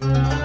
[0.00, 0.39] Mm-hmm.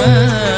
[0.00, 0.57] انت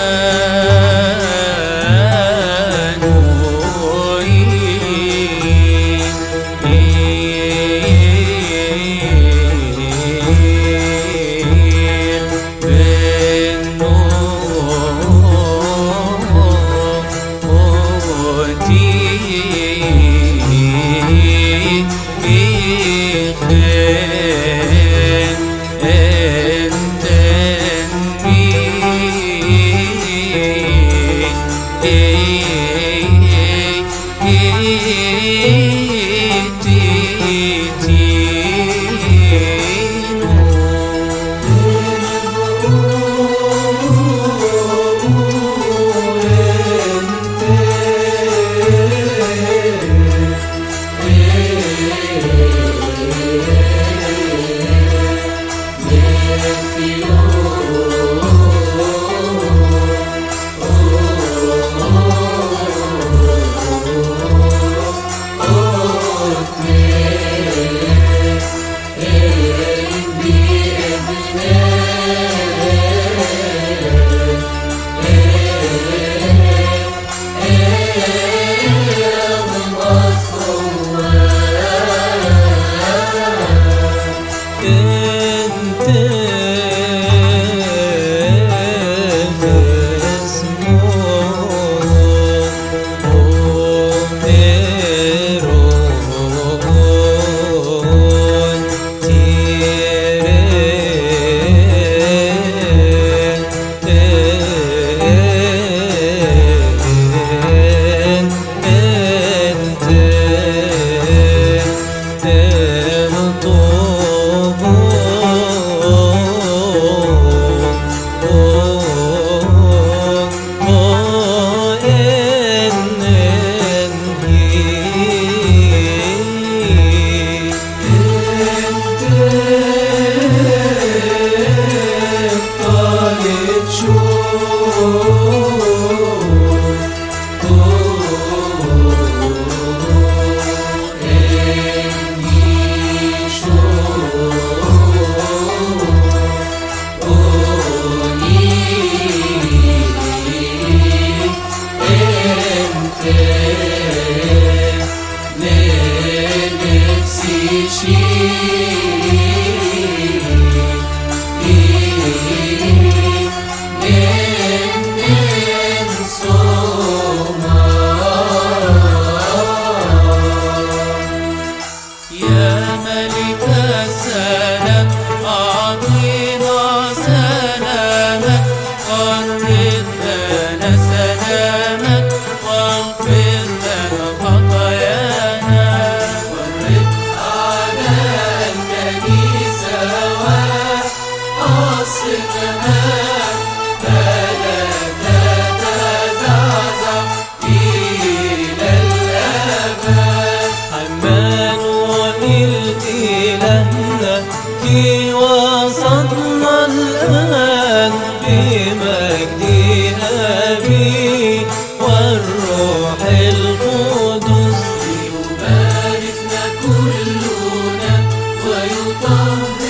[217.10, 218.08] كلنا
[218.46, 219.69] ويطهر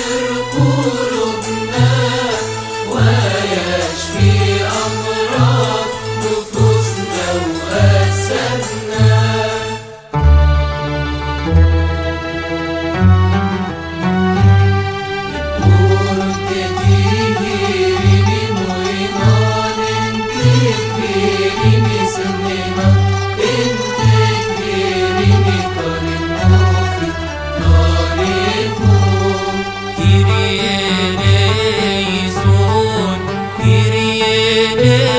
[34.73, 35.10] Yeah.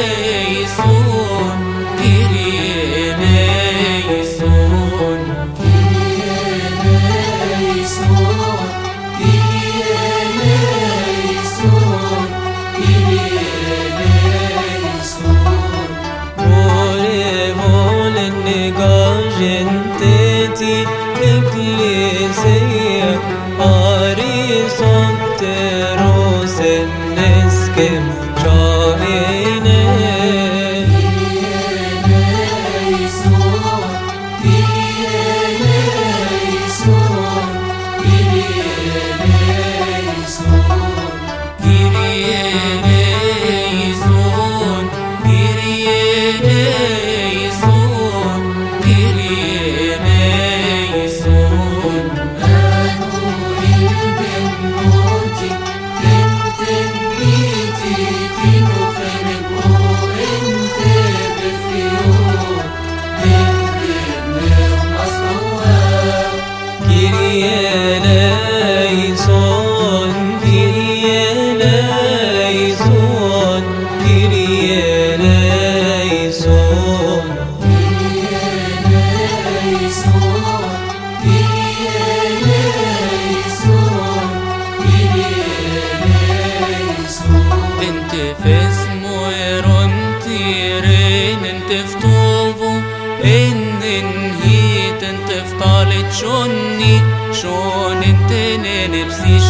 [95.41, 97.01] فطالت شوني
[97.32, 99.41] شون انت ننبسي